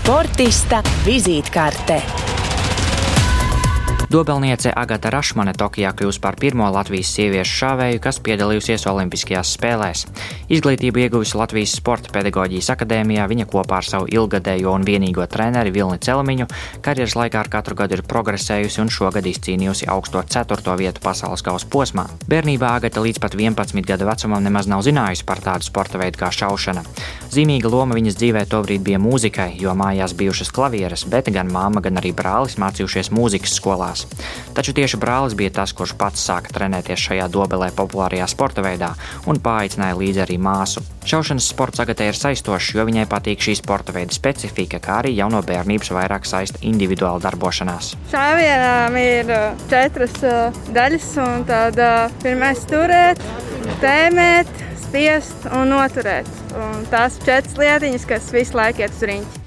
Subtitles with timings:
[0.00, 1.98] Sportista vizītkarte.
[4.08, 10.06] Dobelniece Agata Rašmane Tokijā kļūs par pirmo Latvijas sieviešu šāvēju, kas piedalījusies Olimpiskajās spēlēs.
[10.56, 16.00] Izglītību ieguvusi Latvijas Sporta pedagoģijas akadēmijā, viņa kopā ar savu ilgadējo un vienīgo treneri Vilni
[16.00, 16.48] Celmiņu
[16.80, 20.78] karjeras laikā ar katru gadu ir progresējusi un šogad izcīnījusi augsto 4.
[20.80, 22.08] vietu pasaules kausa posmā.
[22.24, 26.32] Bērnībā Agata līdz pat 11 gadu vecumam nemaz nav zinājusi par tādu sporta veidu kā
[26.32, 26.88] šaušana.
[27.30, 32.00] Zīmīga loma viņas dzīvē tobrīd bija mūzikai, jo mājās bijušas klavieres, bet gan māma, gan
[32.00, 34.02] arī brālis mācījušies mūzikas skolās.
[34.56, 38.88] Taču tieši brālis bija tas, kurš pats sāka trenēties šajā dobelē populārajā sporta veidā
[39.30, 40.82] un paaicināja līdzi arī māsu.
[41.06, 45.30] Šaušanas sports Agatē ir saistošs, jo viņai patīk šī sporta veida specifika, kā arī jau
[45.30, 47.92] no bērnības vairāk saista individuāla darbošanās.
[48.10, 53.22] Šāvienām ir uh, četras uh, daļas, un tad uh, pirmais turēt,
[53.84, 54.50] tēmēt,
[54.90, 56.26] spiest un noturēt.
[56.58, 59.39] Un tās četras lietiņas, kas visu laiku iet uz riņķi.